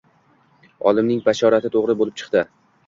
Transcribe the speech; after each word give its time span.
Olimning 0.93 1.21
bashorati 1.29 1.73
to`g`ri 1.79 2.01
bo`lib 2.03 2.19
chiqdi 2.25 2.49